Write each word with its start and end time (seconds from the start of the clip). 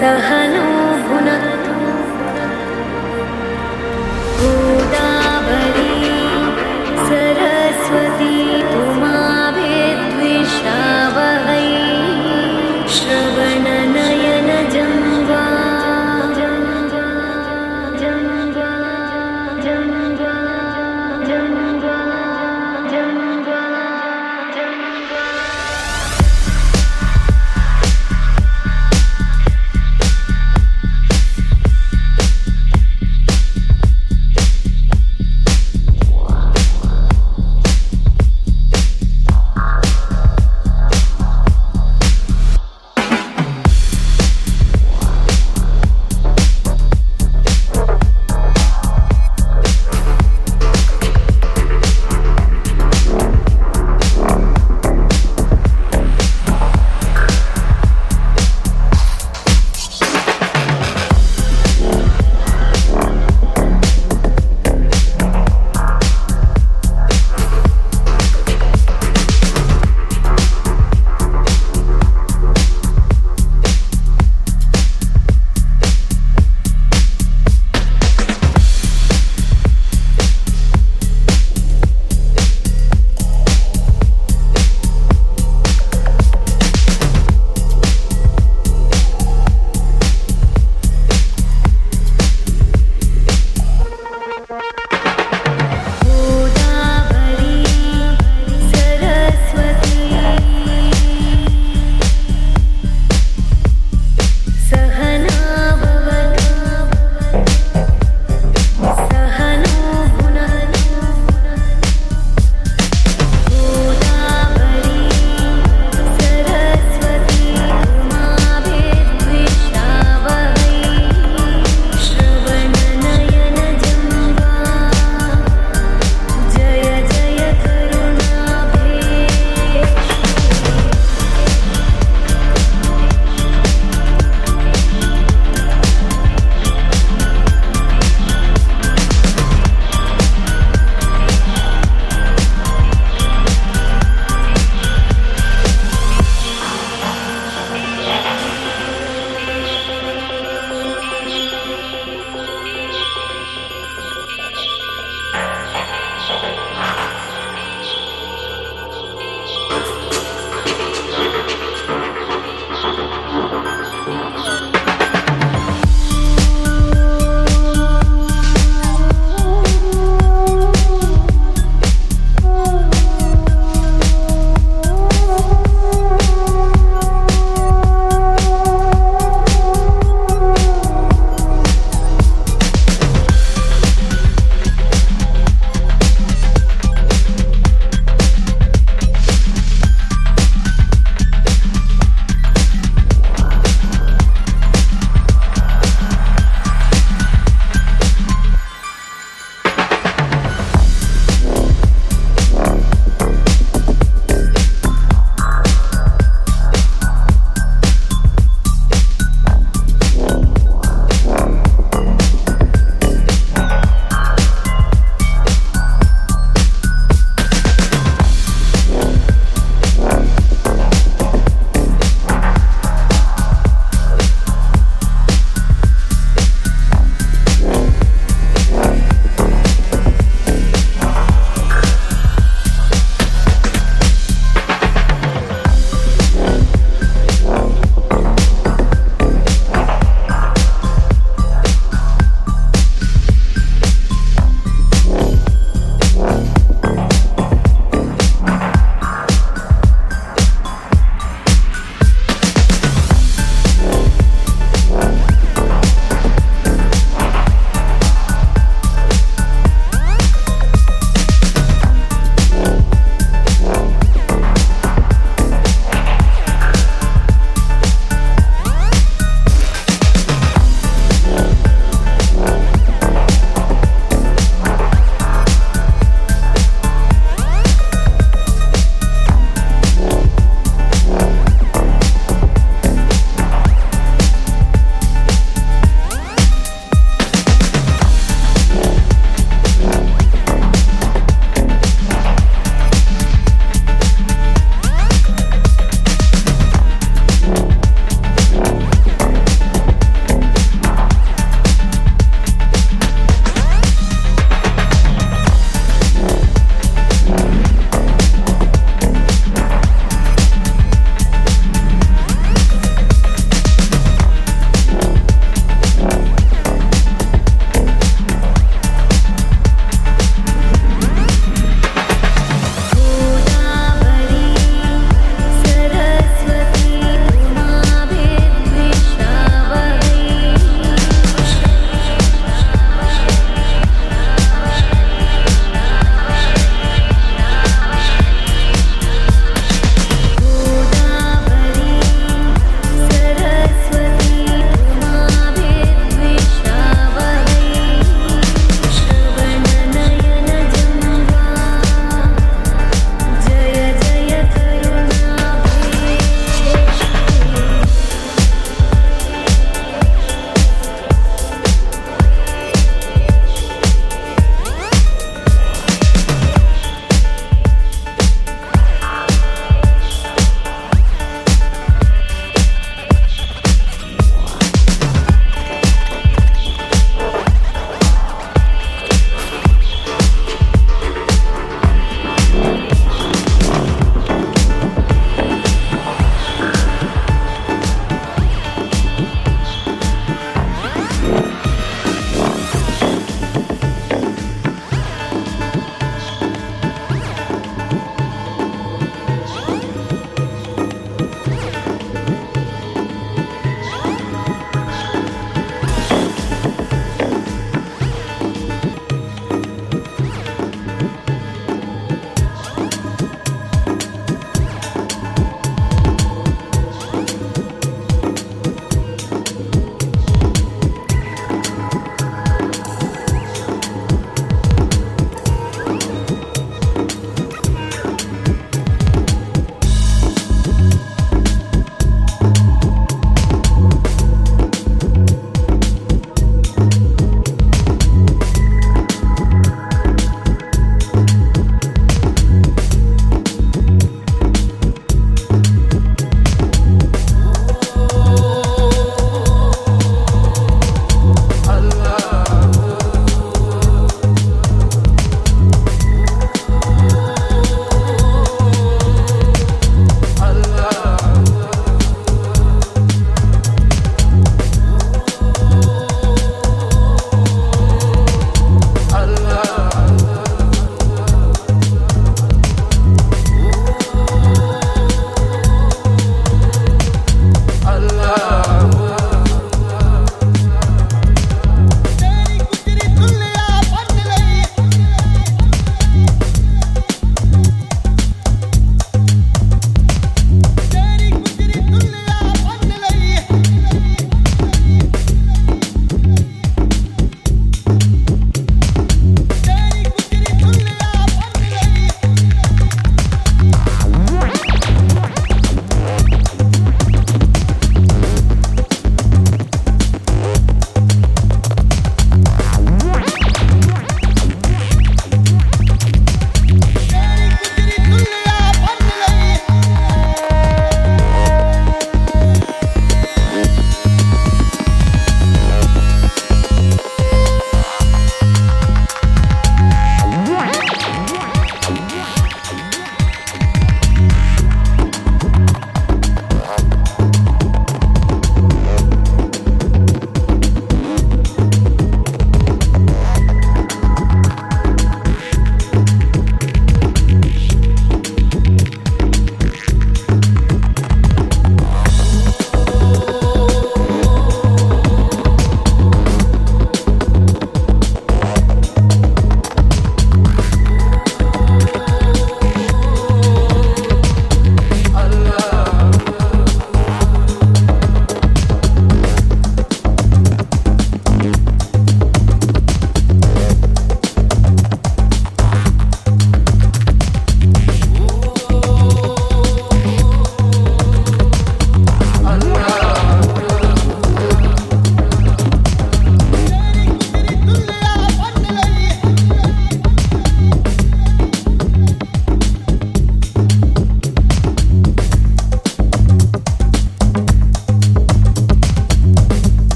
सहना 0.00 0.67